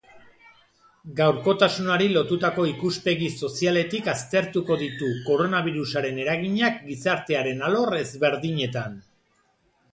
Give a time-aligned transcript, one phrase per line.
[1.17, 9.01] Gaurkotasunari lotutako ikuspegi sozialetik aztertuko ditu koronabirusaren eraginak gizartearen alor ezberdinetan.